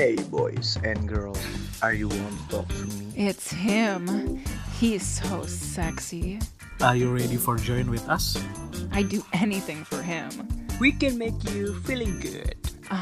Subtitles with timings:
[0.00, 1.36] Hey boys and girls,
[1.84, 3.12] are you want to talk to me?
[3.20, 4.08] It's him.
[4.80, 6.40] He's so sexy.
[6.80, 8.40] Are you ready for join with us?
[8.96, 10.32] I'd do anything for him.
[10.80, 12.56] We can make you feeling good.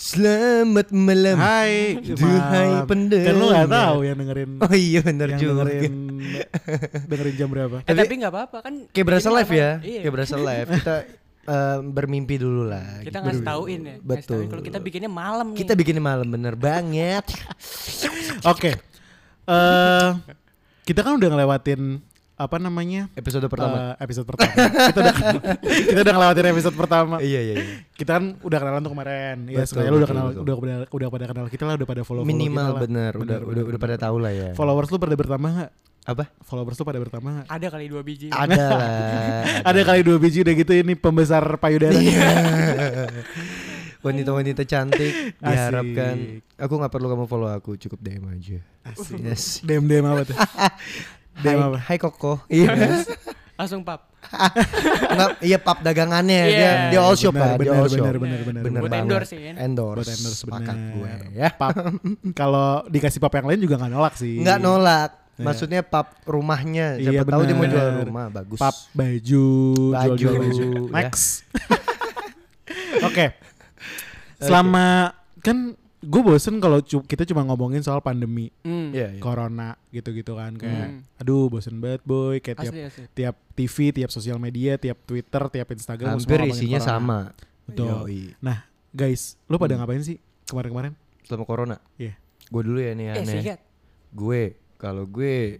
[0.00, 1.36] Selamat malam.
[1.36, 3.28] Hai, Duhai pendengar.
[3.28, 5.68] Kan lu gak tahu yang dengerin Oh iya bener yang juga.
[5.68, 5.94] dengerin
[7.12, 7.76] dengerin jam berapa?
[7.84, 8.88] Eh, tapi nggak apa-apa kan.
[8.88, 9.70] Kayak berasa live ya.
[9.76, 10.00] apa- Iya.
[10.00, 10.68] Kayak berasa live.
[10.80, 10.96] Kita
[11.44, 13.04] eh, bermimpi dulu lah.
[13.04, 13.26] Kita gitu.
[13.28, 13.96] ngasih tauin ya.
[14.00, 14.48] Betul.
[14.48, 15.58] Kalau kita bikinnya malam nih.
[15.60, 17.24] Kita bikinnya malam bener banget.
[18.52, 18.72] Oke.
[19.44, 20.08] Eh
[20.84, 23.06] kita kan udah ngelewatin apa namanya?
[23.14, 23.94] Episode pertama.
[23.94, 24.52] Eh, episode pertama.
[24.90, 25.16] kita udah
[25.94, 27.16] kita udah ngelewatin episode pertama.
[27.22, 27.76] Iya iya iya.
[27.94, 29.36] Kita kan udah kenalan tuh kemarin.
[29.46, 30.42] Ya, lu udah kenal betul.
[30.42, 32.82] udah udah udah pada kenal kita lah, udah pada follow Minimal kita lah.
[32.82, 34.50] bener, udah udah udah pada tahu lah ya.
[34.58, 35.70] Followers lu pada bertambah nggak?
[36.04, 36.28] Apa?
[36.40, 37.46] Followers lu pada bertambah nggak?
[37.48, 38.28] Ada kali dua biji.
[38.28, 38.88] Ada lah.
[39.64, 41.96] Ada kali dua biji udah gitu ini pembesar payudara.
[41.96, 42.28] Iya.
[44.04, 45.40] Wanita-wanita cantik Asik.
[45.40, 46.16] diharapkan.
[46.58, 48.60] Aku nggak perlu kamu follow aku, cukup DM aja.
[48.84, 49.16] Asik.
[49.16, 49.64] Yes.
[49.64, 50.36] DM DM apa tuh?
[51.34, 51.78] Hai, DM apa?
[51.82, 52.44] hai Koko.
[52.46, 53.00] Iya.
[53.56, 54.12] Langsung pap.
[55.10, 56.52] Enggak, iya pap dagangannya Iya.
[56.52, 57.98] dia dia all shop Benar, lah, dia benar, all shop.
[57.98, 59.04] benar, benar, Bener Buat banget.
[59.04, 59.52] endorse ya.
[59.58, 59.98] Endorse.
[59.98, 60.92] Buat endorse sepakat bener.
[60.92, 61.48] gue ya.
[61.50, 61.74] Pap
[62.32, 64.36] kalau dikasih pap yang lain juga nggak nolak sih.
[64.38, 65.10] Enggak nolak.
[65.34, 65.44] Iya.
[65.44, 66.94] Maksudnya pap rumahnya.
[66.96, 68.56] Siapa Iya, tahu dia mau jual rumah, bagus.
[68.56, 69.46] Pap baju,
[69.90, 70.64] Baju, jual-jual baju.
[70.86, 70.92] ya.
[70.94, 71.42] Next.
[73.08, 73.26] Oke.
[74.38, 78.92] Selama kan gue bosen kalau kita cuma ngomongin soal pandemi, Hmm.
[78.92, 79.20] Iya, iya.
[79.20, 81.00] corona gitu-gitu kan kayak Hmm.
[81.16, 83.04] aduh bosen banget boy kayak tiap Asli asli.
[83.10, 86.90] tiap TV, tiap sosial media, tiap Twitter, tiap Instagram Hampir isinya corona.
[86.90, 87.18] sama.
[87.64, 87.88] Betul.
[88.04, 88.22] Yoi.
[88.38, 89.80] Nah, guys, lu pada Hmm.
[89.80, 90.92] ngapain sih kemarin-kemarin?
[91.24, 91.76] Selama corona.
[91.96, 92.20] Iya.
[92.46, 93.34] Gue dulu ya nih Eh aneh.
[93.40, 93.60] sikat.
[94.12, 94.42] Gue
[94.74, 95.58] kalau gue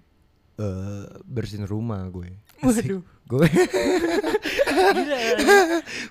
[0.54, 2.30] eh bersihin rumah gue.
[2.60, 3.02] Waduh.
[3.24, 3.48] Gue
[4.94, 5.16] Gila.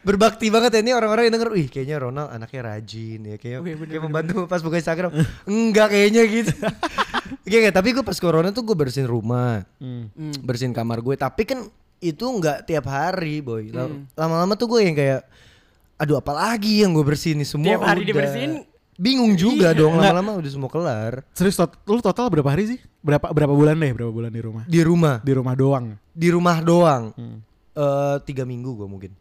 [0.01, 3.75] berbakti banget ya ini orang-orang yang denger wih kayaknya Ronald anaknya rajin ya kayak Wih,
[3.75, 5.11] bener, kayak bener, membantu pas buka Instagram
[5.45, 6.53] enggak kayaknya gitu
[7.45, 10.09] Oke enggak tapi gue pas corona tuh gue bersihin rumah Hmm.
[10.09, 10.33] Hmm.
[10.41, 14.09] bersihin kamar gue tapi kan itu enggak tiap hari boy Hmm.
[14.13, 15.21] lama-lama tuh gue yang kayak
[15.95, 18.09] aduh apalagi yang gue bersihin ini semua Tiap hari udah.
[18.09, 18.51] dibersihin?
[18.95, 19.79] Bingung juga Iya.
[19.79, 22.79] dong lama-lama udah semua kelar Serius tot- lu total berapa hari sih?
[22.99, 23.91] Berapa berapa bulan deh?
[23.91, 24.63] Berapa bulan di rumah?
[24.63, 25.85] di rumah Di rumah doang.
[26.09, 27.37] di rumah doang Hmm.
[27.73, 29.11] eh tiga minggu gue mungkin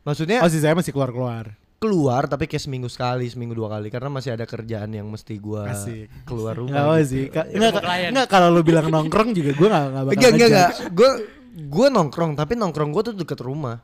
[0.00, 1.58] maksudnya Oh, sih saya masih keluar-keluar.
[1.76, 5.68] keluar tapi kayak seminggu sekali seminggu dua kali karena masih ada kerjaan yang mesti gua
[5.68, 6.08] Asik.
[6.24, 7.10] keluar rumah apa gitu.
[7.12, 7.24] sih.
[7.28, 10.70] Ka- Enggak enggak kalau lu bilang nongkrong juga gua enggak enggak bakal enggak enggak enggak
[10.72, 10.94] ngejudge.
[10.94, 11.10] gue
[11.66, 13.76] gue nongkrong tapi nongkrong gue tuh deket rumah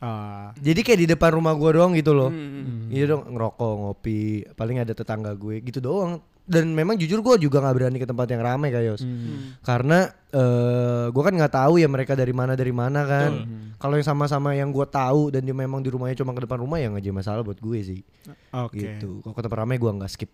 [0.00, 0.56] Ah.
[0.56, 2.32] jadi kayak di depan rumah gua doang gitu loh.
[2.32, 2.88] Hmm.
[2.88, 6.24] iya dong ngerokok ngopi paling ada tetangga gue gitu doang.
[6.50, 9.02] Dan memang jujur gua juga nggak berani ke tempat yang ramai kayak Yos.
[9.04, 9.60] Hmm.
[9.60, 13.32] karena eh gue kan nggak tahu ya mereka dari mana dari mana kan.
[13.76, 16.80] Kalau yang sama-sama yang gua tahu dan dia memang di rumahnya cuma ke depan rumah
[16.80, 18.00] ya nggak jadi masalah buat gue sih.
[18.56, 18.80] Oke.
[18.80, 19.20] gitu.
[19.20, 20.32] Kalau ke tempat ramai gua nggak skip.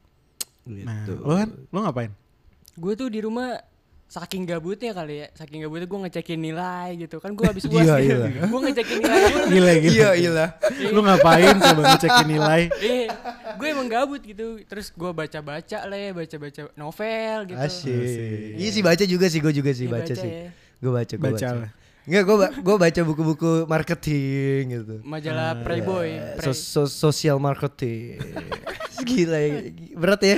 [0.66, 1.22] Nah, gitu.
[1.22, 1.48] lu kan?
[1.70, 2.10] Lu ngapain?
[2.76, 3.54] Gue tuh di rumah
[4.06, 7.94] saking gabutnya kali ya saking gabutnya gue ngecekin nilai gitu kan gue habis uas Iya,
[7.98, 8.22] gitu.
[8.24, 8.42] iya.
[8.46, 9.90] gue ngecekin nilai dulu Gila gila.
[9.90, 10.46] iya iya
[10.88, 12.62] Lu ngapain coba ngecekin nilai?
[12.76, 13.04] eh
[13.52, 18.54] gue emang gabut gitu terus gue baca baca lah ya baca baca novel gitu Asik.
[18.54, 20.30] Iya sih baca juga sih, gue juga sih Iya, baca, baca sih.
[20.30, 20.48] ya.
[20.76, 21.48] Gue baca, gue Baca?
[22.06, 24.94] Enggak, gue gue baca buku-buku marketing gitu.
[25.02, 28.22] majalah Playboy So, so- social marketing.
[29.02, 29.50] Gila ya,
[29.92, 30.36] berat ya.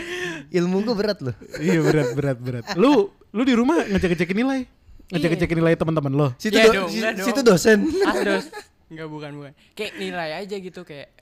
[0.51, 1.37] Ilmu gue berat loh.
[1.59, 2.65] iya berat berat berat.
[2.75, 4.61] Lu lu di rumah ngecek-ngecekin nilai?
[5.09, 6.29] Ngecek-ngecekin nilai teman-teman lo?
[6.37, 7.27] Situ, Iya do- dong, si- enggak dong.
[7.27, 7.79] situ dosen.
[8.11, 8.45] Ados
[8.89, 11.13] Enggak bukan bukan Kayak nilai aja gitu Kayak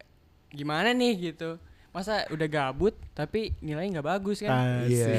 [0.49, 1.59] Gimana nih gitu
[1.91, 5.19] Masa udah gabut Tapi nilainya nggak bagus kan Iya, Asik.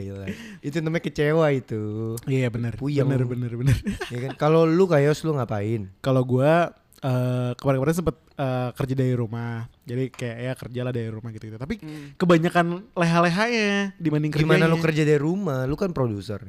[0.04, 0.26] gila.
[0.60, 1.82] Itu namanya kecewa itu.
[2.26, 2.76] Iya benar.
[2.76, 3.06] Puyeng.
[3.06, 3.76] Benar benar benar.
[4.08, 4.30] Ya kan?
[4.34, 5.88] Kalau lu kayak lu ngapain?
[6.00, 9.64] Kalau gua eh, kemarin-kemarin sempet eh, kerja dari rumah.
[9.82, 11.56] Jadi kayak ya kerja lah dari rumah gitu-gitu.
[11.56, 12.06] Tapi Hmm.
[12.14, 14.56] kebanyakan leha-lehanya dibanding kerjanya.
[14.60, 15.64] Gimana lu kerja dari rumah?
[15.64, 16.44] Lu kan produser.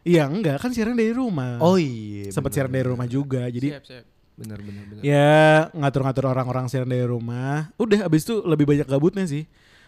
[0.00, 1.56] Iya enggak kan siaran dari rumah.
[1.58, 2.28] Oh iya.
[2.28, 3.44] Sempet bener, siaran dari rumah juga.
[3.46, 5.02] Jadi Siap siap Bener bener bener.
[5.02, 5.36] ya
[5.70, 7.68] ngatur-ngatur orang-orang siaran dari rumah.
[7.76, 9.44] Udah abis itu lebih banyak gabutnya sih.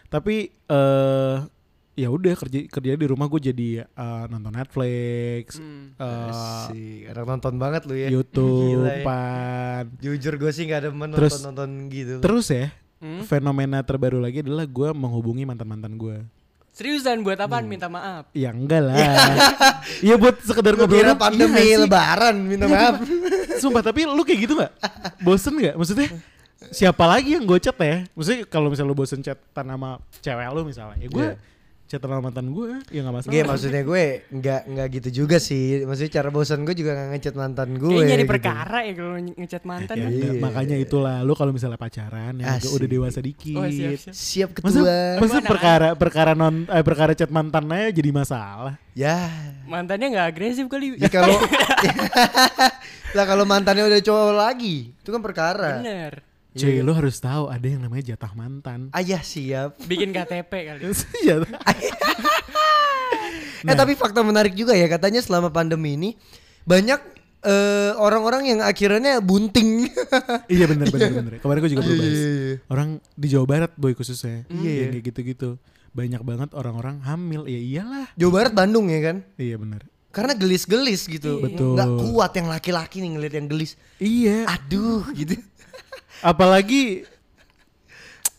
[0.09, 1.35] Tapi eh
[1.93, 5.93] ya udah kerja kerja di rumah gue jadi eh, nonton Netflix, Hmm.
[5.93, 7.01] eh, Asik.
[7.07, 8.09] Anak nonton banget lu ya.
[8.09, 9.03] YouTube, Gila ya.
[9.03, 9.85] pan.
[9.99, 12.17] Jujur gue sih gak ada menonton Terus- nonton gitu.
[12.19, 12.67] Terus ya
[12.97, 13.21] Hmm?
[13.21, 16.23] fenomena terbaru lagi adalah gue menghubungi mantan-mantan gue.
[16.71, 17.45] Seriusan buat Hmm.
[17.45, 18.97] apaan minta maaf Ya enggak lah.
[20.01, 21.13] Iya buat sekedar Gue ngobrol.
[21.13, 21.81] pandemi Iya sih.
[21.83, 22.97] lebaran minta maaf.
[23.61, 24.73] Sumpah tapi lu kayak gitu gak?
[25.19, 25.75] Bosen gak?
[25.75, 26.09] Maksudnya
[26.65, 28.07] siapa lagi yang gue chat ya?
[28.09, 31.35] Maksudnya kalau misalnya lu bosen chatan sama cewek lu misalnya, ya gue Iya.
[31.83, 33.31] Chatan sama mantan gue ya nggak masalah.
[33.31, 35.83] Gak maksudnya gue nggak nggak gitu juga sih.
[35.83, 37.91] Maksudnya cara bosan gue juga nggak ngechat mantan gue.
[37.91, 38.31] Kayaknya nyari gitu.
[38.33, 39.95] perkara ya kalau ngechat mantan.
[39.95, 40.31] Ya, Iya.
[40.41, 42.73] makanya itulah lu kalau misalnya pacaran ya udah, Asik.
[42.73, 43.57] udah dewasa dikit.
[43.57, 44.13] Oh, siap, siap.
[44.15, 44.71] Siap ketua.
[44.73, 48.73] masa Gimana, perkara perkara non eh, perkara chat mantan aja jadi masalah.
[48.97, 49.29] Ya.
[49.69, 50.97] Mantannya nggak agresif kali.
[50.97, 51.37] Ya kalau
[53.17, 55.77] lah kalau mantannya udah cowok lagi, itu kan perkara.
[55.77, 56.32] Bener.
[56.53, 56.85] Cuy, Iya.
[56.85, 58.93] lu harus tahu ada yang namanya jatah mantan.
[58.93, 59.73] Ayah siap.
[59.83, 60.81] Bikin KTP kali.
[61.21, 61.49] Jatah-
[63.63, 66.09] Eh tapi fakta menarik juga ya katanya selama pandemi ini
[66.63, 66.99] banyak
[67.41, 69.87] eh, orang-orang yang akhirnya bunting.
[70.53, 71.31] iya bener bener bener.
[71.39, 72.55] Kemarin gue juga Iya, iya, iya.
[72.67, 74.43] Orang di Jawa Barat boy khususnya.
[74.45, 74.85] Iya, Yang iya.
[74.91, 75.49] kayak gitu-gitu.
[75.93, 77.47] Banyak banget orang-orang hamil.
[77.47, 78.07] Ya iyalah.
[78.13, 79.17] Jawa Barat Bandung ya kan?
[79.39, 79.87] Iya bener.
[80.13, 81.41] Karena gelis-gelis gitu.
[81.41, 81.73] Betul.
[81.73, 83.79] Nggak kuat yang laki-laki nih ngeliat yang gelis.
[83.97, 84.45] Iya.
[84.45, 85.39] Aduh gitu.
[86.23, 87.03] Apalagi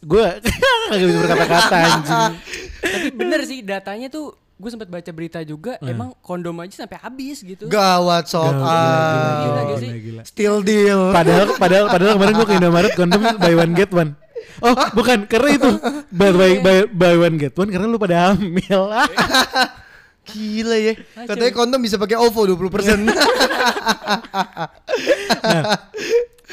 [0.00, 0.26] gue
[0.88, 2.32] gak bisa berkata-kata anjing.
[2.80, 5.90] Tapi bener sih datanya tuh gue sempat baca berita juga Hmm.
[5.90, 7.66] emang kondom aja sampai habis gitu.
[7.66, 8.64] Gawat sold Gila.
[8.64, 9.88] Gila, gila, gak sih?
[9.88, 10.22] gila, gila.
[10.24, 11.00] Still deal.
[11.10, 14.12] Padahal padahal padahal kemarin gue ke Indomaret kondom buy one get one.
[14.62, 15.70] Oh bukan karena itu
[16.08, 18.92] buy, buy, buy, buy one get one karena lu pada hamil.
[20.24, 20.94] Gila ya.
[21.26, 23.12] Katanya kondom bisa pakai OVO 20%.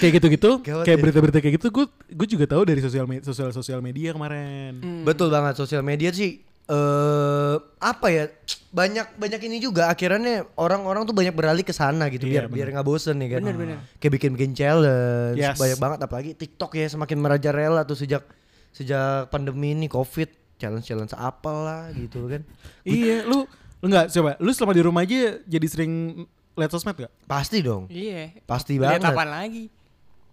[0.01, 1.01] Kayak gitu-gitu, Gawat kayak ya.
[1.01, 4.73] berita-berita kayak gitu gue gue juga tahu dari sosial media sosial sosial media kemarin.
[4.75, 5.03] Hmm.
[5.05, 8.31] Betul banget sosial media sih eh apa ya
[8.71, 12.67] banyak banyak ini juga akhirnya orang-orang tuh banyak beralih ke sana gitu Iya, biar biar
[12.71, 13.77] nggak bosen ya kan Bener, bener.
[13.97, 15.59] kayak bikin bikin challenge Yes.
[15.59, 18.23] banyak banget apalagi TikTok ya semakin merajalela tuh sejak
[18.71, 22.47] sejak pandemi ini covid challenge challenge apalah gitu kan
[22.87, 23.43] Iya, lu
[23.77, 27.11] lu nggak coba, lu selama di rumah aja jadi sering lihat sosmed gak?
[27.25, 28.31] pasti dong Iya.
[28.41, 29.11] Pasti Lihat banget.
[29.11, 29.63] apaan lagi?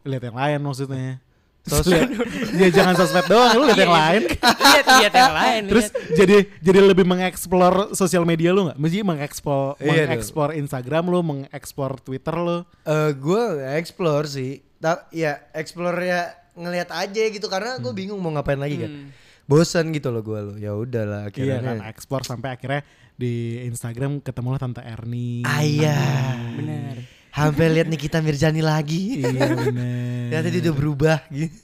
[0.08, 1.20] Lihat yang lain maksudnya.
[1.68, 2.08] Sosmed.
[2.56, 4.22] ya jangan sosmed doang, lu lihat yang Iya, lain.
[4.24, 5.62] lihat lihat yang lain.
[5.68, 8.78] Terus jadi jadi lebih mengeksplor sosial media lu nggak?
[8.78, 12.64] Mesti mengeksplor Iya, mengeksplor Instagram lu, mengeksplor Twitter lu.
[12.82, 13.42] Eh gue
[13.76, 16.20] explore sih Ta ya explore ya
[16.54, 18.00] ngelihat aja gitu karena gue Hmm.
[18.00, 19.08] bingung mau ngapain lagi kan Hmm.
[19.44, 22.80] bosan gitu loh gue lo ya udahlah Iya akhirnya kan, ekspor sampai akhirnya
[23.12, 25.42] di Instagram ketemu lah tante Erni.
[25.44, 26.96] ayah Bener.
[27.38, 29.22] Hampir lihat Nikita Mirzani lagi.
[29.22, 30.34] Iya bener.
[30.34, 31.54] Ternyata dia udah berubah gitu.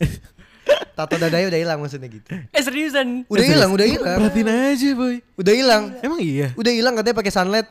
[0.95, 2.31] Tato dadanya udah hilang maksudnya gitu.
[2.55, 3.27] Eh seriusan?
[3.27, 4.19] Udah hilang, udah hilang.
[4.23, 5.17] Perhatiin aja boy.
[5.35, 5.83] Udah hilang.
[6.01, 6.49] Emang iya?
[6.55, 7.69] Udah hilang katanya pakai sunlight.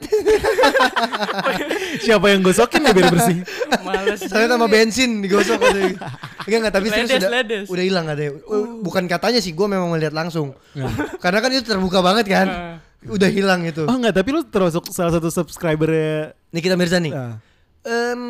[2.05, 3.47] Siapa yang gosokin ya biar bersih?
[3.79, 4.19] Males.
[4.27, 5.95] sunlight sama bensin digosok katanya.
[6.43, 7.65] Enggak enggak tapi serius Ledes, udah ledes.
[7.71, 8.31] udah hilang katanya.
[8.43, 10.51] Uh, Bukan katanya sih, gue memang melihat langsung.
[10.75, 10.91] Nah.
[11.23, 12.47] Karena kan itu terbuka banget kan.
[12.51, 12.75] Ah.
[13.07, 13.87] Udah hilang itu.
[13.87, 16.35] Oh enggak, tapi lu termasuk salah satu subscribernya.
[16.51, 17.15] Nikita Mirzani.
[17.15, 17.39] Ah.
[17.83, 18.21] Em,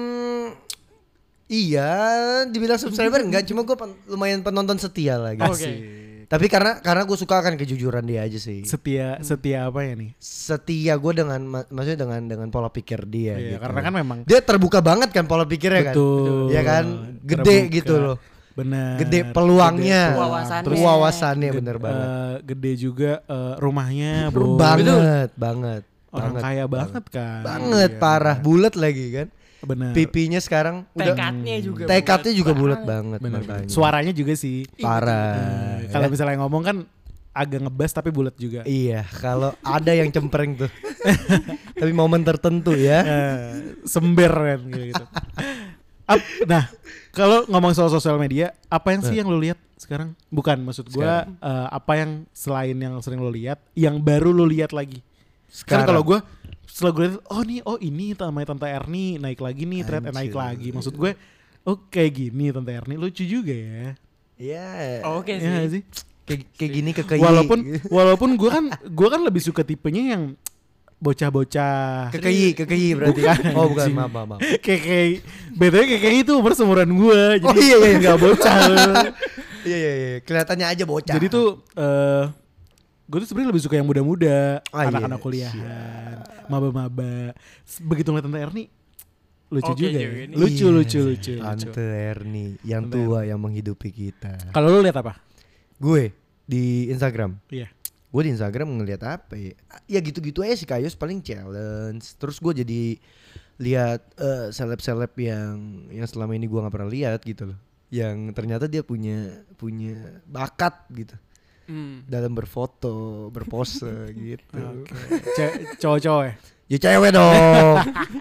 [1.45, 1.91] iya,
[2.45, 3.75] dibilang subscriber enggak, cuma gue
[4.07, 5.45] lumayan penonton setia lah gitu.
[5.47, 5.71] Oke.
[6.23, 8.65] Tapi karena karena gue suka akan kejujuran dia aja sih.
[8.65, 10.17] Setia setia apa ya nih?
[10.17, 13.59] Setia gue dengan ma- maksudnya dengan dengan pola pikir dia Iya, gitu.
[13.61, 15.93] karena kan memang dia terbuka banget kan pola pikirnya kan.
[15.93, 16.49] betul.
[16.49, 16.85] Ya kan?
[17.21, 17.75] Gede Terbuka.
[17.75, 18.17] gitu loh.
[18.53, 18.97] Benar.
[18.97, 20.03] Gede peluangnya.
[20.03, 20.25] Gede peluang.
[20.25, 20.65] Wawasannya.
[20.65, 22.07] Terus Wawasannya ged- bener banget.
[22.07, 24.57] eh, gede juga eh, rumahnya, Bro.
[24.57, 25.83] banget, banget.
[26.09, 27.41] Orang banget, kaya banget kan.
[27.43, 29.27] Banget Iya, parah, bulat lagi kan.
[29.63, 29.95] Benar.
[29.95, 31.83] Pipinya sekarang udah Tekadnya juga.
[31.87, 33.69] tekadnya bulat juga bulat banget makanya.
[33.71, 34.67] Suaranya juga sih.
[34.77, 35.79] parah.
[35.79, 36.11] Eh, Kalau ya.
[36.11, 36.77] misalnya ngomong kan
[37.33, 38.61] agak ngebas tapi bulat juga.
[38.67, 40.69] Iya, kalau ada yang cempreng tuh.
[41.81, 43.01] Tapi momen tertentu ya.
[43.01, 43.49] Eh,
[43.83, 45.03] sember kan gitu.
[46.05, 46.69] Ap- nah,
[47.09, 50.13] kalau ngomong soal sosial media, apa yang sih yang lu lihat sekarang?
[50.29, 54.69] Bukan maksud gua eh, apa yang selain yang sering lu lihat, yang baru lu lihat
[54.69, 55.01] lagi.
[55.49, 55.87] Sekarang Sekarang.
[55.89, 56.19] kalau gua
[56.73, 60.33] setelah gue lihat, oh nih, oh ini namanya Tante Erni naik lagi nih, thread naik
[60.33, 60.73] lagi.
[60.73, 61.13] Maksud gue,
[61.69, 63.93] oh kayak gini Tante Erni lucu juga ya.
[64.41, 65.05] Iya.
[65.13, 65.77] Oke Iya sih.
[65.77, 65.81] sih?
[66.25, 67.21] Kayak kayak gini kekei.
[67.21, 67.59] Walaupun
[67.93, 70.23] walaupun gue kan gue kan lebih suka tipenya yang
[70.97, 73.21] bocah-bocah kekei, kekei berarti.
[73.21, 73.87] Bukan, oh, bukan.
[73.93, 74.39] Maaf, maaf, maaf.
[75.53, 78.55] btw kayak kayak itu umur seumuran gue jadi Oh, iya, iya, nggak bocah
[79.63, 80.17] Iya, iya, iya.
[80.25, 81.13] Kelihatannya aja bocah.
[81.13, 82.23] jadi tuh eh
[83.03, 87.35] gue tuh sebenarnya lebih suka yang muda-muda Ah, anak-anak iya, kuliahan maba-maba
[87.81, 88.63] begitu ngeliat tante Erni
[89.49, 90.09] lucu Oke juga ya.
[90.33, 94.49] lucu Iya, lucu lucu lucu Tante Erni yang Tante tua yang menghidupi kita.
[94.49, 95.19] kalau lu lihat apa
[95.77, 96.09] Gue
[96.43, 97.37] di Instagram.
[97.49, 97.69] iya
[98.07, 99.53] Gue di Instagram ngeliat apa ya?
[99.85, 102.13] Ya gitu-gitu aja sih Kayos paling challenge.
[102.15, 102.81] Terus gue jadi
[103.57, 105.53] lihat eh, seleb-seleb yang
[105.89, 107.57] yang selama ini gue nggak pernah lihat gitu loh.
[107.89, 111.13] Yang ternyata dia punya punya bakat gitu
[111.63, 112.03] Hmm.
[112.05, 113.87] dalam berfoto, berpose
[114.19, 114.59] gitu.
[114.59, 114.91] oke
[115.31, 117.75] Ce- cowok-cowok ya Ya cewek dong.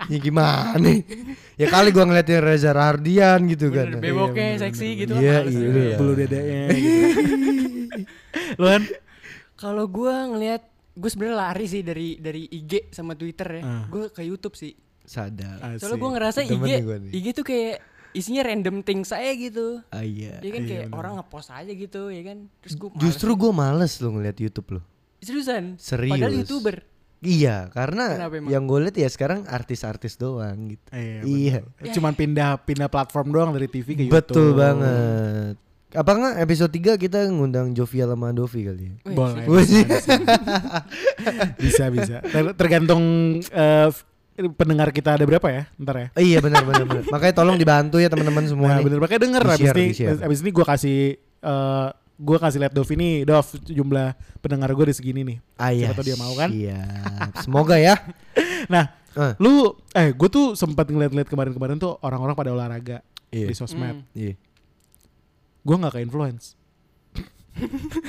[0.06, 1.06] ya gimana nih?
[1.54, 4.02] Ya kali gua ngeliatin Reza Rahardian gitu Bener, kan.
[4.02, 5.42] beboknya seksi gitu Iya, kan.
[5.42, 5.62] males iya.
[5.62, 5.82] juga.
[5.96, 7.06] bulu dadanya gitu.
[8.58, 8.82] lu kan
[9.54, 13.62] Kalau gua ngelihat gue sebenarnya lari sih dari dari IG sama Twitter ya.
[13.62, 13.84] Ah.
[13.86, 14.74] Gue ke YouTube sih.
[15.00, 15.78] Sadar.
[15.78, 16.74] Soalnya gue ngerasa Temen IG.
[17.14, 17.78] IG tuh kayak
[18.12, 19.80] isinya random things saya gitu.
[19.88, 20.36] Ah, iya.
[20.38, 20.96] Ya kan Iya, kayak bener.
[20.96, 22.38] orang ngepost aja gitu ya kan.
[22.60, 24.82] Terus gue Justru gue males lo ngeliat YouTube lo.
[25.18, 25.76] seriusan.
[25.76, 26.12] Serius.
[26.12, 26.76] Padahal YouTuber.
[27.22, 30.82] Iya, karena yang gue lihat ya sekarang artis-artis doang gitu.
[30.90, 31.20] Iya.
[31.22, 31.58] Iya.
[31.72, 31.92] bener.
[31.92, 34.18] Cuman pindah pindah platform doang dari TV ke YouTube.
[34.18, 35.54] Betul banget.
[35.92, 38.94] Apa enggak episode 3 kita ngundang Jovia sama Dovi kali ya?
[39.08, 39.44] Boleh.
[41.54, 42.16] Bisa bisa.
[42.22, 43.02] Ter- tergantung
[43.44, 44.04] eh, f-
[44.52, 45.62] pendengar kita ada berapa ya?
[45.76, 46.08] Ntar ya.
[46.12, 47.04] Oh, iya benar benar benar.
[47.14, 48.84] Makanya tolong dibantu ya teman-teman semua Nah, nih.
[48.88, 49.86] bener makanya denger abis ini
[50.18, 54.08] abis ini gue kasih eh gue kasih lihat Dov ini Dov jumlah
[54.38, 56.48] pendengar gue di segini nih Ah, iya, siapa tahu dia mau kan?
[56.48, 57.32] Siap.
[57.42, 57.94] Semoga ya.
[58.72, 59.36] nah Eh.
[59.36, 63.48] lu eh gue tuh sempat ngeliat-ngeliat kemarin-kemarin tuh orang-orang pada olahraga Iya.
[63.48, 64.08] di sosmed Hmm.
[64.14, 64.34] Iya.
[65.60, 66.56] gue nggak ke influence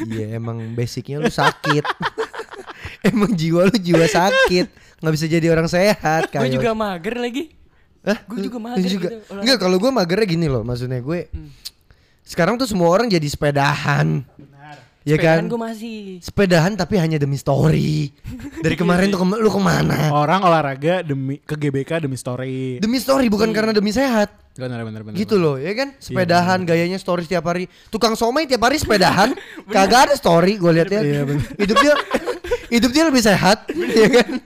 [0.02, 1.84] Iya emang basicnya lu sakit.
[3.10, 4.68] emang jiwa lu jiwa sakit.
[5.00, 7.52] nggak bisa jadi orang sehat Gue juga mager lagi.
[8.02, 8.20] Hah?
[8.24, 9.10] Gue juga mager juga?
[9.12, 9.34] gitu.
[9.34, 11.52] Enggak, kalau gue magernya gini loh, maksudnya gue Hmm.
[12.22, 14.24] sekarang tuh semua orang jadi sepedahan.
[15.04, 15.44] Ya kan?
[15.44, 16.24] gue masih.
[16.24, 18.16] Sepedahan tapi hanya demi story.
[18.58, 20.08] Dari kemarin tuh kema- lu ke mana?
[20.10, 24.32] orang olahraga demi ke GBK demi story Demi story bukan karena demi sehat.
[24.54, 25.92] bener bener bener Gitu loh, ya kan?
[25.98, 27.68] Sepedahan gayanya story tiap hari.
[27.90, 29.36] Tukang somai tiap hari sepedahan.
[29.76, 31.02] Kagak ada story gue lihat ya.
[31.02, 31.52] Iya, bener.
[31.54, 31.94] hidup dia
[32.74, 33.70] hidup dia lebih sehat,
[34.02, 34.42] ya kan?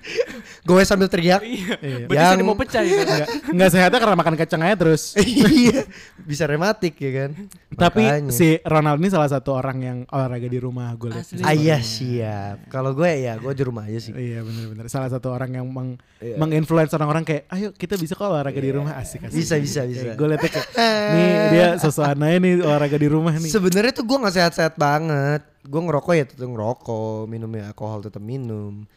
[0.68, 1.40] Gue sambil teriak.
[1.42, 1.80] Iya.
[2.06, 3.00] Berarti Yang- mau pecah gitu.
[3.08, 5.16] nggak nggak sehatnya karena makan kacang aja terus
[5.58, 5.88] Iya,
[6.20, 7.32] bisa rematik ya kan?
[7.78, 8.34] tapi Makanya.
[8.34, 12.68] si Ronald ini salah satu orang yang olahraga di rumah gue lihat Ah iya siap.
[12.68, 14.12] Kalau gue ya gue di rumah aja sih.
[14.12, 16.34] Iya benar-benar salah satu orang yang meng Iya.
[16.36, 19.38] menginfluence orang-orang kayak ayo kita bisa kok olahraga di rumah asik asik.
[19.38, 20.18] Bisa bisa bisa.
[20.18, 20.68] Gue liatnya kayak
[21.14, 23.48] nih dia sosokannya nih olahraga di rumah nih.
[23.48, 25.46] Sebenarnya tuh gue nggak sehat-sehat banget.
[25.62, 28.90] Gue ngerokok ya tetap ngerokok, minum ya alkohol tetap minum.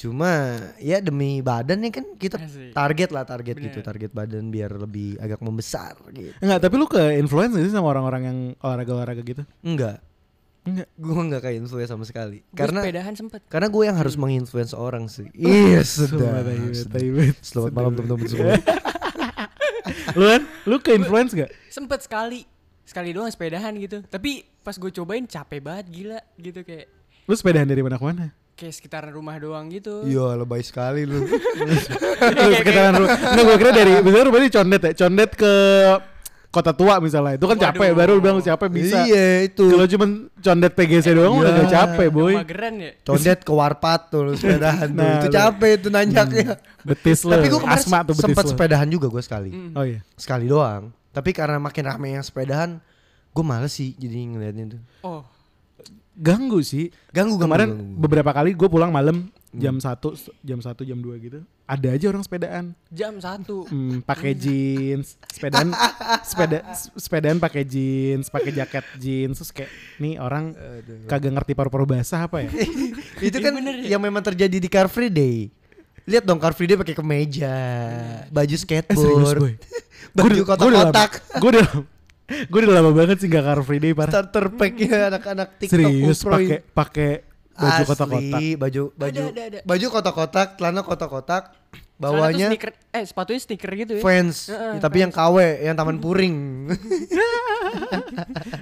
[0.00, 2.72] Cuma ya demi badan ya kan kita Asik.
[2.72, 3.68] target lah target Bener.
[3.68, 6.32] gitu, target badan biar lebih agak membesar gitu.
[6.40, 9.44] Enggak, tapi lu ke influence gak sih sama orang-orang yang olahraga-olahraga gitu?
[9.60, 10.00] Enggak,
[10.64, 10.88] Enggak.
[10.96, 12.40] gue nggak kayak influence sama sekali.
[12.48, 13.40] Gue Karena sepedahan sempet.
[13.52, 15.28] karena gue yang harus menginfluence orang sih.
[15.36, 16.48] Iya sudah.
[16.88, 17.36] Tai bet.
[17.44, 18.56] Selamat malam teman-teman semua.
[20.16, 20.42] Lu kan?
[20.64, 21.52] Lu ke influence gak?
[21.68, 22.48] Sempet sekali.
[22.88, 24.00] Sekali doang sepedahan gitu.
[24.08, 26.88] Tapi pas gue cobain capek banget gila gitu kayak
[27.28, 28.32] Lu sepedahan dari mana ke mana?
[28.60, 30.04] Kayak sekitaran rumah doang gitu.
[30.04, 31.24] Iya lebay sekali lu.
[32.36, 33.16] Lu sekitaran rumah.
[33.16, 34.92] Enggak, gue kira dari misalnya rumah ini condet ya.
[34.98, 35.52] Condet ke
[36.50, 37.38] kota tua misalnya.
[37.38, 37.96] Itu kan capek, Waduh.
[37.96, 39.06] baru lu bilang capek bisa.
[39.06, 39.64] Iya itu.
[39.64, 41.58] Kalau cuma condet PGC doang udah Iya.
[41.58, 42.34] gak capek, boy.
[42.36, 42.90] Mageran ya.
[43.00, 44.98] Condet ke warpat tuh lu sepedahan tuh.
[45.00, 46.46] Nah, Itu capek itu nanjaknya.
[46.82, 47.32] Betis lu.
[47.32, 48.50] Tapi gue kemarin asma tuh betis sempat lu.
[48.52, 49.50] sepedahan juga gue sekali.
[49.54, 49.72] Hmm.
[49.72, 50.02] Oh iya.
[50.14, 50.90] Sekali doang.
[51.10, 52.78] Tapi karena makin rame yang sepedahan,
[53.30, 54.82] gue males sih jadi ngeliatin tuh.
[55.02, 55.22] Oh,
[56.20, 56.92] Ganggu sih.
[57.10, 57.96] Ganggu Kemarin ganggu, ganggu.
[57.96, 59.88] beberapa kali gue pulang malam jam 1
[60.44, 61.40] jam 1 jam 2 gitu.
[61.64, 62.64] Ada aja orang sepedaan.
[62.90, 63.64] jam satu.
[63.66, 65.70] Hmm, pakai jeans, sepedaan
[66.22, 66.58] sepeda
[66.94, 70.52] sepedaan pakai jeans, pakai jaket jeans terus kayak nih orang
[71.06, 72.50] kagak ngerti paru-paru basah apa ya?
[73.26, 73.96] itu Iya kan bener ya?
[73.96, 75.48] yang memang terjadi di Car Free Day.
[76.04, 77.54] Lihat dong Car Free Day pakai kemeja,
[78.28, 79.54] baju Eh serius skateboard, boy.
[80.18, 81.66] baju kotak-kotak, Gue udah
[82.30, 84.12] gue udah lama banget sih gak car free day parah.
[84.12, 87.10] starter packnya anak-anak TikTok Serius pakai pakai
[87.52, 88.40] baju kotak-kotak.
[88.56, 89.58] baju baju ada, ada.
[89.60, 91.42] baju kotak-kotak, celana kotak-kotak,
[91.94, 94.02] bawahnya sneaker, eh sepatunya sneaker gitu ya.
[94.02, 96.36] fans, Heeh, Ya, tapi yang KW, yang taman puring.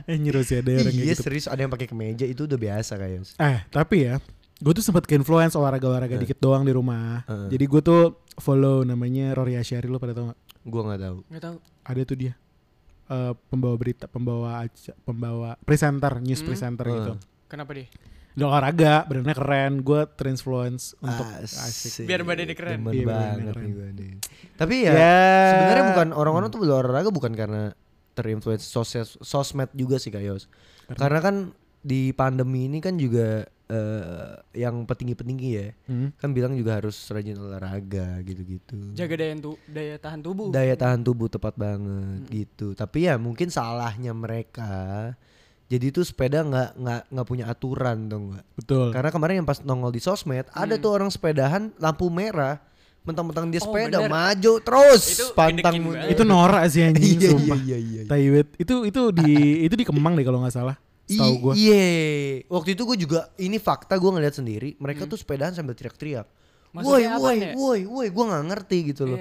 [0.04, 1.22] Eh nyuruh sih ada orang kayak iya gitu.
[1.22, 3.30] serius ada yang pakai kemeja itu udah biasa kayaknya.
[3.38, 4.18] Eh tapi ya
[4.58, 7.22] gue tuh sempat ke influence olahraga-olahraga dikit doang di rumah.
[7.24, 7.54] Heeh.
[7.54, 8.02] Jadi gue tuh
[8.36, 10.38] follow namanya Rory Asyari lo pada tau gak?
[10.66, 11.16] Gua nggak tahu.
[11.30, 11.56] Nggak tahu.
[11.84, 12.32] Ada tuh dia.
[13.08, 16.48] Eh, pembawa berita, pembawa aja, pembawa presenter, news Hmm.
[16.52, 17.12] presenter gitu.
[17.48, 17.88] Kenapa dia?
[18.36, 19.72] Di olahraga, badannya keren.
[19.80, 22.04] Gue terinfluence untuk Asik.
[22.04, 22.84] Biar badannya keren.
[22.84, 23.94] Demen Iya, banget keren.
[23.96, 24.12] nih.
[24.54, 25.16] Tapi ya, Ya.
[25.50, 27.72] sebenarnya bukan orang-orang tuh berolahraga bukan karena
[28.12, 28.68] terinfluence
[29.24, 30.46] sosmed juga sih Kayos.
[30.86, 31.36] Karena kan
[31.80, 36.08] di pandemi ini kan juga eh, yang petinggi-petinggi ya Hmm.
[36.14, 38.96] kan bilang juga harus rajin olahraga gitu-gitu.
[38.96, 40.48] Jaga daya, tu daya tahan tubuh.
[40.48, 42.72] Daya tahan tubuh tepat banget gitu.
[42.72, 45.12] Tapi ya mungkin salahnya mereka.
[45.68, 48.44] Jadi tuh sepeda nggak nggak nggak punya aturan dong nggak.
[48.56, 48.88] Betul.
[48.88, 52.56] Karena kemarin yang pas nongol di sosmed ada tuh orang sepedahan lampu merah.
[53.04, 54.10] Mentang-mentang dia Oh, sepeda bener.
[54.10, 55.76] maju terus Itu pantang
[56.08, 57.56] itu norak sih anjing Iya, sumpah.
[57.58, 58.02] iya, iya, iya.
[58.04, 58.48] Taiwet.
[58.56, 59.32] Itu itu di
[59.68, 60.76] itu di Kemang deh kalau nggak salah.
[61.16, 61.52] Tahu gue.
[61.56, 61.86] Iya.
[62.52, 64.76] Waktu itu gue juga ini fakta gue ngeliat sendiri.
[64.76, 66.28] Mereka tuh sepedahan sambil teriak-teriak.
[66.76, 69.18] Woi, woi, woi, woi, gue nggak ngerti gitu loh.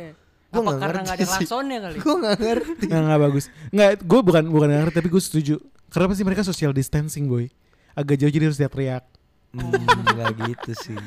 [0.48, 1.48] Gua Apa nggak karena ngerti nggak ada sih.
[1.80, 1.98] kali?
[2.08, 2.86] Gue nggak ngerti.
[2.88, 3.46] Nggak, nggak bagus.
[3.72, 5.56] Nggak, gue bukan bukan nggak ngerti tapi gue setuju.
[5.92, 7.48] Kenapa sih mereka social distancing boy?
[7.96, 9.04] Agak jauh jadi harus dia teriak.
[9.52, 10.98] Hmm, nggak gitu sih.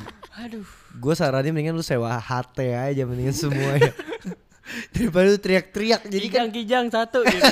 [0.40, 0.64] Aduh.
[0.96, 3.92] Gue saranin mendingan lu sewa HT aja mendingan semua ya.
[4.94, 7.46] Daripada teriak-teriak jadi kan Kijang-kijang satu gitu.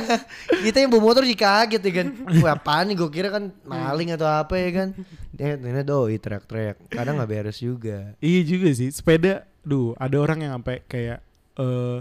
[0.64, 2.06] kita yang bawa motor sih kaget ya kan.
[2.40, 4.88] Wah apaan nih gue kira kan maling atau apa ya kan.
[5.34, 6.76] Eh ternyata doi teriak-teriak.
[6.90, 8.12] Kadang nggak beres juga.
[8.18, 8.88] Iya juga sih.
[8.90, 11.18] Sepeda, duh, ada orang yang sampai kayak
[11.58, 11.98] eh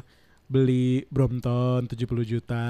[0.48, 2.64] beli Brompton 70 juta.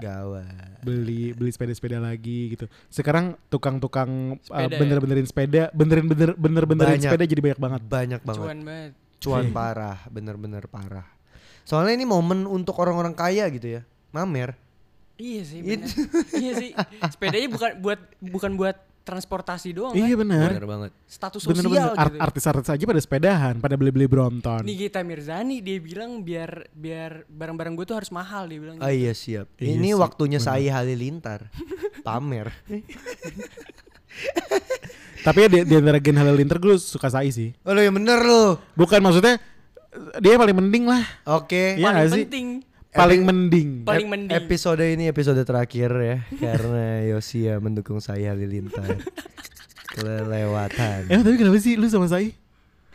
[0.00, 0.80] Gawat.
[0.80, 2.64] Beli beli sepeda-sepeda lagi gitu.
[2.88, 4.80] Sekarang tukang-tukang uh, Sepeda ya?
[4.80, 7.10] bener-benerin sepeda, benerin-bener bener-benerin Banyak.
[7.12, 7.80] sepeda jadi banyak banget.
[7.84, 8.40] Banyak banget.
[8.40, 8.92] Cuan banget.
[9.20, 11.04] Cuan parah, bener-bener parah.
[11.70, 13.86] Soalnya ini momen untuk orang-orang kaya gitu ya.
[14.10, 14.58] Mamer.
[15.14, 15.86] Iya sih, Itu.
[15.86, 15.88] bener.
[16.34, 16.70] iya sih.
[17.06, 20.20] Sepedanya bukan buat bukan buat transportasi doang Iya kan.
[20.22, 20.48] benar.
[20.50, 20.90] Bener banget.
[21.06, 22.20] Status sosial Art- gitu.
[22.20, 24.62] artis-artis aja pada sepedahan, pada beli-beli Brompton.
[24.62, 28.76] Nikita Mirzani dia bilang biar biar barang-barang gue tuh harus mahal dia bilang.
[28.78, 29.00] Ah gitu.
[29.02, 29.46] iya siap.
[29.56, 30.48] Iya ini sih, waktunya bener.
[30.50, 31.40] saya halilintar.
[32.02, 32.48] Pamer.
[35.20, 37.52] Tapi ya di, di antara Gen Halilintar gue suka Sai sih.
[37.60, 38.56] Oh lo yang bener lo.
[38.72, 39.36] Bukan maksudnya
[40.18, 41.02] dia paling mending lah.
[41.28, 41.74] Oke.
[41.74, 42.24] Iya Paling nggak sih?
[42.24, 42.48] penting.
[42.90, 43.68] Paling mending.
[43.82, 44.36] Paling Ep- mending.
[44.36, 48.98] Episode ini episode terakhir ya karena Yosia mendukung saya halilintar.
[49.94, 51.10] Kelewatan.
[51.10, 52.34] Eh tapi kenapa sih lu sama Sai?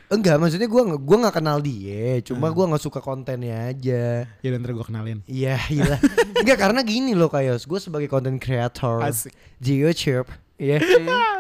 [0.06, 4.30] Enggak, maksudnya gua nggak gua nggak kenal dia, cuma gua nggak suka kontennya aja.
[4.30, 5.26] Ya dan ntar gue kenalin.
[5.26, 5.98] Iya, iya.
[6.46, 9.34] Enggak karena gini loh Kayos, gue sebagai content creator Asik.
[9.58, 10.30] di YouTube,
[10.62, 10.78] ya.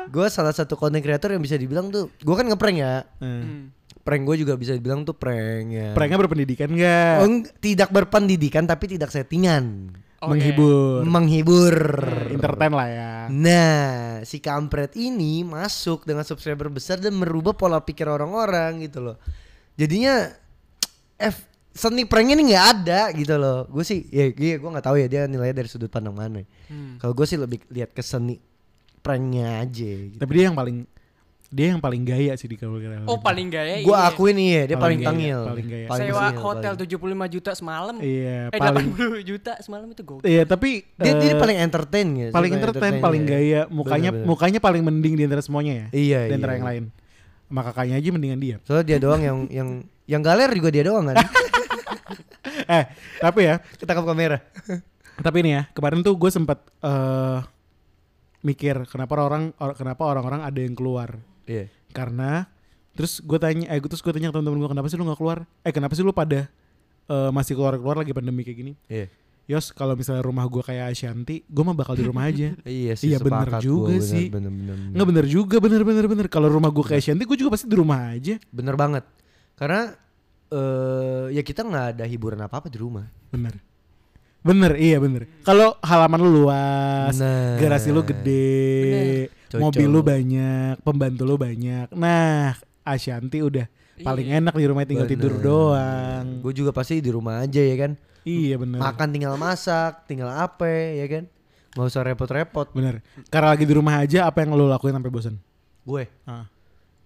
[0.10, 3.06] gue salah satu content creator yang bisa dibilang tuh, gue kan ngeprank ya.
[3.22, 3.22] Eh.
[3.22, 3.70] Hmm.
[4.06, 5.90] Prank gue juga bisa dibilang tuh prank ya.
[5.98, 7.26] Pranknya berpendidikan gak?
[7.26, 9.90] Oh, tidak berpendidikan tapi tidak settingan.
[10.22, 10.30] Oke.
[10.38, 11.02] Menghibur.
[11.10, 11.76] Menghibur.
[12.30, 13.12] Entertain lah ya.
[13.34, 19.18] Nah, si kampret ini masuk dengan subscriber besar dan merubah pola pikir orang-orang gitu loh.
[19.74, 20.30] Jadinya
[21.18, 23.66] F seni pranknya ini nggak ada gitu loh.
[23.74, 26.46] Gue sih, ya, ya gue nggak tahu ya dia nilainya dari sudut pandang mana.
[26.70, 27.02] Hmm.
[27.02, 28.38] Kalau gue sih lebih lihat ke seni
[29.02, 29.92] pranknya aja.
[30.14, 30.22] Gitu.
[30.22, 30.86] Tapi dia yang paling
[31.48, 34.10] dia yang paling gaya sih di kalau kira Oh paling gaya Gue ini ya.
[34.10, 35.40] akuin nih ya, dia Paling paling, gaya, tangil.
[35.46, 35.88] paling gaya.
[35.88, 37.96] Sewa tangil, hotel paling- 75 juta semalam.
[37.98, 40.26] Iya, eh paling 80 juta semalam itu gokil.
[40.26, 42.28] Iya, tapi Dia, dia eh, paling entertain ya.
[42.30, 43.30] paling dia entertain, paling ya.
[43.30, 44.28] gaya, mukanya Bener-bener.
[44.28, 45.86] mukanya paling mending di antara semuanya ya.
[45.92, 46.58] Iya, Di antara iya.
[46.58, 46.84] yang lain.
[47.46, 48.56] Sama kakaknya aja mendingan dia.
[48.66, 49.70] Soalnya dia doang yang yang
[50.06, 51.16] yang galer juga dia doang kan.
[52.76, 52.84] eh,
[53.18, 54.38] tapi ya, Ketangkap kamera.
[55.16, 57.40] tapi ini ya, kemarin tuh gue sempat eh
[58.42, 61.18] mikir kenapa orang or- kenapa orang-orang ada yang keluar.
[61.46, 61.72] Iya.
[61.94, 62.50] Karena
[62.96, 65.40] terus gue tanya, eh terus gue tanya ke temen-temen gue kenapa sih lu nggak keluar?
[65.64, 66.50] Eh kenapa sih lu pada
[67.10, 68.74] eh, masih keluar-keluar lagi pandemi kayak gini?
[68.90, 69.08] Iya.
[69.46, 72.58] Yos, kalau misalnya rumah gue kayak Ashanti, gue mah bakal di rumah aja.
[72.66, 73.14] Iya sih.
[73.14, 74.34] Iya, bener juga gua, sih.
[74.34, 74.94] Bener, bener, bener.
[74.98, 76.28] Nggak bener juga, bener bener bener.
[76.34, 78.42] Kalau rumah gue kayak Ashanti, gue juga pasti di rumah aja.
[78.50, 79.06] Bener banget.
[79.54, 79.94] Karena
[80.46, 83.06] eh ya kita nggak ada hiburan apa apa di rumah.
[83.30, 83.75] Bener.
[84.46, 85.26] Bener, iya bener.
[85.42, 87.58] Kalau halaman lu luas, Nah.
[87.58, 89.58] garasi lu gede, Cocok.
[89.60, 91.90] mobil lu banyak, pembantu lu banyak.
[91.92, 92.54] Nah,
[92.86, 93.66] Ashanti udah
[93.98, 94.38] paling Iya.
[94.38, 96.46] enak di rumah tinggal tidur doang.
[96.46, 97.98] Gue juga pasti di rumah aja ya kan.
[98.22, 98.78] Iya bener.
[98.78, 101.24] Makan tinggal masak, tinggal apa ya kan.
[101.74, 102.68] Nggak usah repot-repot.
[102.70, 103.02] Bener.
[103.28, 105.36] Karena lagi di rumah aja, apa yang lu lakuin sampai bosan?
[105.82, 106.46] Gue Ah.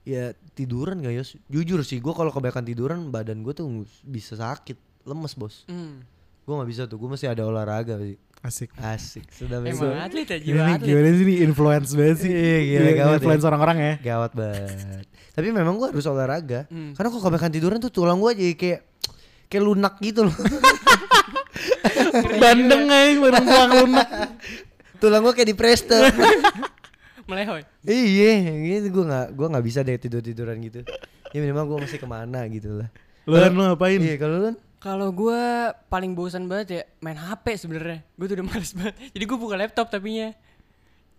[0.04, 1.40] ya tiduran gak Yos?
[1.46, 3.68] Jujur sih gue kalau kebanyakan tiduran badan gue tuh
[4.02, 5.64] bisa sakit, lemes bos.
[5.66, 6.04] Hmm.
[6.50, 8.18] Gue nggak bisa tuh, gue mesti ada olahraga sih.
[8.40, 8.74] Asik.
[8.74, 9.92] Asik, sudah Emang besok.
[9.94, 10.88] atlet ya jiwa Gimana, atlet.
[10.90, 12.32] gimana sih nih influence banget sih?
[12.32, 13.48] Iya, gila, Gila, gawat influence ya.
[13.52, 13.94] orang-orang ya.
[14.02, 15.06] Gawat banget.
[15.30, 16.60] Tapi memang gue harus olahraga.
[16.66, 16.92] Hmm.
[16.98, 18.80] Karena kalau kebanyakan tiduran tuh tulang gue jadi kayak
[19.46, 20.36] kayak lunak gitu loh.
[22.40, 24.08] Bandeng aja, bandeng tulang lunak.
[24.98, 26.02] tulang gue kayak di Preston.
[27.30, 27.62] Melehoy.
[27.86, 30.82] iya, gitu gue nggak gue nggak bisa deh tidur tiduran gitu.
[31.30, 32.90] Ya minimal gue mesti ke mana gitu lah.
[33.30, 34.00] Lu kan lu ngapain?
[34.02, 35.42] Iya kalau lu kan Kalau gue
[35.86, 38.00] paling bosan banget ya main HP sebenarnya.
[38.14, 38.96] Gue tuh udah males banget.
[39.12, 40.32] Jadi gue buka laptop tapinya.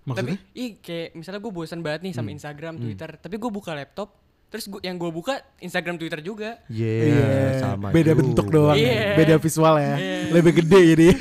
[0.02, 0.34] Maksudnya?
[0.34, 3.10] Tapi ih kayak misalnya gue bosan banget nih sama Instagram, Twitter.
[3.14, 4.16] Tapi gue buka laptop.
[4.50, 6.58] Terus gua, yang gue buka Instagram, Twitter juga.
[6.66, 8.18] Iya, sama beda juga.
[8.18, 8.82] bentuk doang, ya.
[8.82, 9.14] Iya.
[9.14, 10.18] beda visual ya, Iya.
[10.32, 11.08] lebih gede jadi.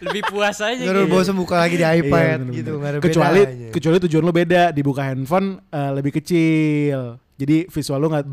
[0.00, 1.12] Lebih puas aja Nggak gitu.
[1.12, 2.56] bosan buka lagi di Iya, iPad bener-bener.
[2.56, 3.68] gitu kecuali bedanya.
[3.68, 8.28] kecuali tujuan lu beda, dibuka handphone eh, lebih kecil, jadi visual lu nggak,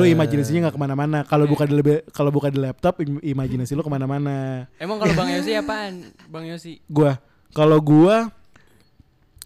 [0.00, 1.18] lu imajinasinya nggak ke mana-mana.
[1.28, 4.64] Kalau buka di lebih, kalau buka di laptop, im- imajinasi lu ke mana-mana.
[4.80, 6.16] Emang kalau Bang Yosi apaan?
[6.32, 6.80] Bang Yosi.
[6.88, 7.20] Gua,
[7.52, 8.32] kalau gua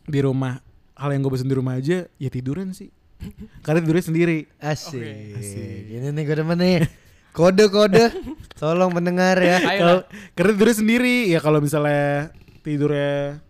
[0.07, 0.63] di rumah,
[0.95, 2.95] hal yang gue bosan di rumah aja, ya tiduran sih.
[3.67, 4.47] Karena tidurnya sendiri.
[4.63, 5.35] Asik.
[5.35, 5.99] Asik.
[5.99, 6.87] Ini nih gue demen nih.
[7.35, 8.07] Kode-kode.
[8.63, 9.59] Tolong pendengar ya.
[9.59, 10.07] Kalau lah.
[10.39, 12.31] karena tidurnya sendiri ya kalau misalnya
[12.63, 13.43] tidurnya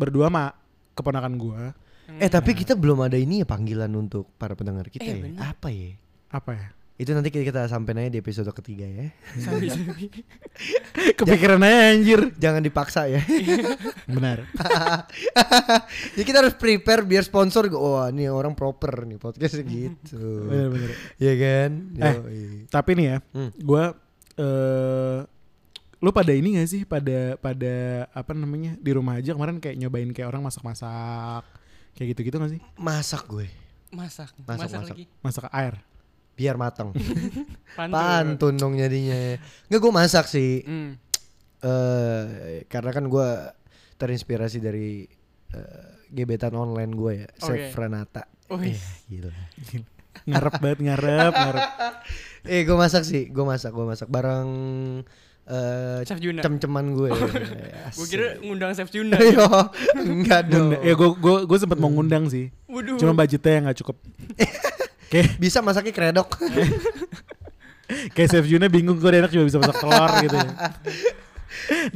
[0.00, 0.56] berdua mah
[0.96, 1.76] keponakan gua
[2.18, 5.22] Eh tapi kita belum ada ini ya panggilan untuk para pendengar kita Eh, ya.
[5.22, 5.38] bener.
[5.40, 5.92] Apa ya?
[6.28, 6.68] apa ya?
[6.94, 9.06] Itu nanti kita sampein aja di episode ketiga ya.
[11.14, 12.20] Kepikiran aja anjir.
[12.34, 13.22] Jangan dipaksa ya.
[14.10, 14.42] Benar.
[16.18, 20.18] ya kita harus prepare biar sponsor wah ini orang proper nih podcast gitu.
[20.44, 20.90] Benar benar.
[21.16, 21.70] Iya kan?
[21.94, 22.14] Eh.
[22.18, 22.42] Yoi.
[22.66, 23.50] Tapi nih ya, Hmm.
[23.56, 23.94] gua
[24.34, 25.18] eh
[25.98, 27.74] lu pada ini gak sih pada pada
[28.10, 31.42] apa namanya di rumah aja kemarin kayak nyobain kayak orang masak-masak
[31.98, 33.50] kayak gitu-gitu gak sih masak gue
[33.88, 34.94] Masak, Masak, masak, masak.
[34.94, 35.04] lagi.
[35.18, 35.74] masak air
[36.34, 36.92] biar matang.
[37.74, 37.90] Pantun.
[37.90, 39.34] Pantun dong jadinya.
[39.66, 40.62] Nggak gue masak sih.
[40.62, 40.94] Hmm.
[41.58, 43.28] eh karena kan gue
[43.96, 45.02] terinspirasi dari
[45.50, 47.74] eh, gebetan online gue ya, Chef Oke.
[47.74, 48.22] Renata.
[48.46, 49.32] Oh, Eh, gila.
[50.24, 51.62] ngarep banget ngarep ngarep
[52.52, 54.50] Eh gue masak sih, gue masak, gue masak bareng
[55.48, 56.44] eh Chef Juna.
[56.44, 57.08] cem-ceman gue.
[57.96, 59.16] Gue kira ngundang Chef Juna.
[59.16, 59.48] Ayo,
[59.96, 60.76] enggak dong.
[60.84, 63.00] Ya gue gue gue sempet mau ngundang sih Waduh.
[63.00, 63.96] cuma budgetnya yang nggak cukup
[65.10, 66.36] kayak Bisa masaknya kredok.
[68.12, 70.50] kayak Chef Juna bingung gue enak cuma bisa masak telur gitu ya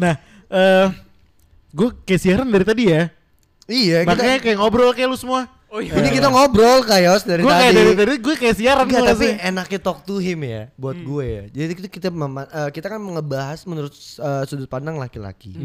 [0.01, 0.15] nah
[0.49, 0.87] eh
[1.69, 3.12] gue kayak siaran dari tadi ya
[3.69, 5.97] iya, makanya kita, kayak ngobrol kayak lu semua Oh iya.
[5.97, 7.63] ini kita ngobrol kayos dari gue tadi.
[7.65, 9.49] kayak dari tadi gue kayak siaran Enggak, gua tapi rasanya.
[9.49, 11.43] enaknya talk to him ya buat gue ya.
[11.49, 15.57] Jadi kita kita mema- eh, kita kan ngebahas menurut eh, sudut pandang laki-laki.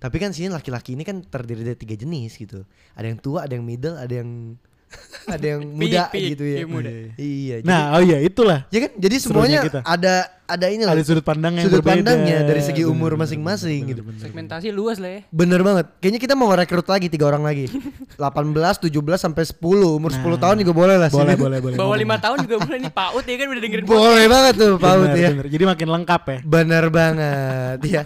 [0.00, 2.66] Tapi kan sini laki-laki ini kan terdiri dari tiga jenis gitu.
[2.96, 4.58] Ada yang tua, ada yang middle, ada yang
[5.34, 6.56] ada yang muda Pik, pik, gitu ya.
[6.56, 6.90] iya, muda.
[7.14, 7.56] Iya.
[7.60, 9.80] Jadi, nah oh iya itulah ya kan jadi semuanya kita.
[9.80, 10.98] ada ada ini lah.
[10.98, 14.02] ada sudut pandang yang sudut berbeda pandangnya dari segi umur masing-masing gitu.
[14.02, 14.22] bener, bener.
[14.26, 15.20] Segmentasi luas lah ya.
[15.30, 15.86] Bener banget.
[16.02, 17.70] Kayaknya kita mau rekrut lagi tiga orang lagi.
[18.18, 18.50] 18,
[18.82, 19.62] 17 sampai 10.
[19.62, 21.38] Umur 10 tahun juga boleh lah boleh sini.
[21.38, 22.02] boleh boleh Bawa ngomong.
[22.02, 25.14] lima tahun juga boleh nih Paut ya kan udah dengerin Boleh banget tuh Paut Bener,
[25.16, 25.30] ya.
[25.30, 25.46] bener.
[25.46, 28.02] jadi makin lengkap ya Bener banget ya.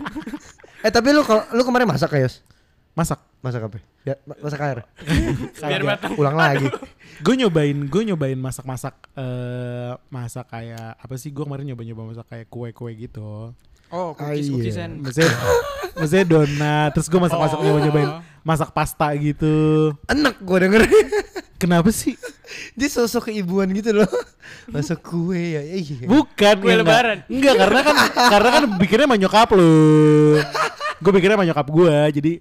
[0.85, 2.45] Eh tapi lu kalau lu kemarin masak ya, Yos?
[2.95, 3.77] Masak Masak apa?
[4.03, 4.79] Ya, ma- masak air.
[5.61, 6.17] biar matang.
[6.17, 6.65] Ulang lagi.
[7.25, 12.03] gue nyobain gue nyobain masak masak eh masak kayak apa sih gue kemarin nyoba nyoba
[12.09, 13.53] masak kayak kue kue gitu
[13.87, 14.55] Oh, Ah, cookies iya.
[14.57, 14.91] cookiesan.
[14.99, 15.31] maksudnya
[16.01, 17.65] maksudnya donat terus gue masak masak Oh.
[17.65, 18.11] nyoba nyobain
[18.43, 20.83] masak pasta gitu Enak gua denger.
[21.57, 22.17] kenapa sih
[22.73, 24.09] Dia sosok keibuan gitu loh.
[24.67, 25.63] Masak kue ya.
[25.63, 26.07] Iya.
[26.07, 26.81] bukan Kue ya enggak.
[26.81, 27.19] lebaran.
[27.27, 29.75] enggak karena kan karena kan bikinnya sama nyokap lu
[30.97, 32.33] gue bikinnya sama nyokap gue jadi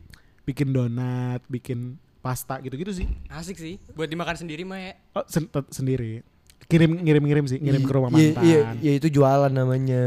[0.43, 3.75] bikin donat bikin pasta gitu gitu sih Asik sih.
[3.91, 4.93] Buat dimakan sendiri mah ya.
[5.13, 6.23] oh, sen- sendiri
[6.63, 10.03] kirim ngirim ngirim sih ngirim ke rumah Iya, mantan Iya, iya, itu jualan namanya.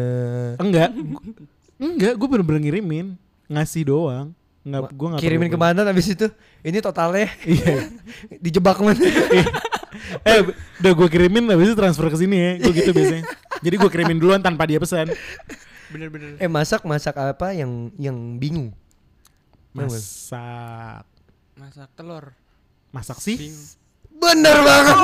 [0.56, 0.88] Enggak.
[1.76, 3.06] Enggak, gue bener-bener ngirimin.
[3.46, 4.32] Ngasih doang.
[4.64, 6.26] Enggak, gue enggak Kirimin ke mantan habis itu.
[6.60, 7.92] Ini totalnya Iya.
[8.44, 8.96] dijebak mana?
[10.24, 10.40] eh,
[10.80, 12.50] udah gue kirimin habis itu transfer ke sini ya.
[12.58, 13.24] Gue gitu biasanya.
[13.60, 15.12] Jadi gue kirimin duluan tanpa dia pesan.
[15.86, 16.34] Bener-bener.
[16.36, 18.72] eh masak masak apa yang yang bingung?
[19.76, 21.04] Masak.
[21.60, 22.32] Masak telur.
[22.96, 23.36] Masak sih?
[24.16, 24.96] Bener banget.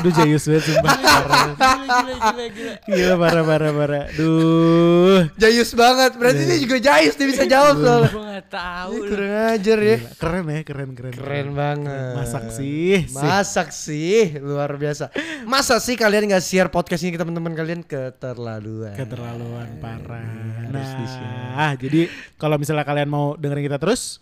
[0.00, 0.90] Aduh jayus banget sumpah.
[0.90, 1.46] Parah.
[1.50, 2.72] Gila, gila, gila, gila.
[2.84, 4.04] Gila parah parah parah.
[4.14, 5.20] Duh.
[5.38, 6.12] Jayus banget.
[6.18, 8.10] Berarti dia juga jayus dia bisa jawab soalnya.
[8.10, 9.08] Gue gak tau Ini loh.
[9.08, 9.96] kurang ajar ya.
[9.96, 11.12] Gila, Keren ya, keren keren.
[11.14, 12.14] Keren banget.
[12.18, 12.94] Masak sih.
[13.10, 15.04] Masak sih, luar biasa.
[15.46, 18.94] Masa sih kalian nggak share podcast ini ke teman-teman kalian keterlaluan?
[18.94, 20.26] Keterlaluan parah.
[20.70, 24.18] Nah, jadi kalau misalnya kalian mau dengerin kita terus,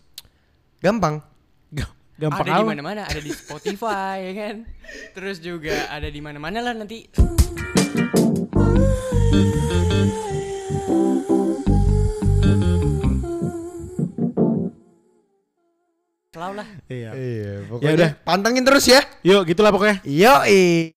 [0.78, 1.27] Gampang.
[2.18, 4.57] Ga- gampang ada di mana-mana, ada di Spotify ya kan.
[5.14, 7.07] Terus juga ada di mana-mana lah nanti.
[16.28, 16.68] Selalu lah.
[16.92, 17.11] Iya.
[17.16, 18.11] Iya, Ya udah.
[18.22, 19.00] pantengin terus ya.
[19.24, 20.04] Yuk, gitulah pokoknya.
[20.04, 20.92] Yoi.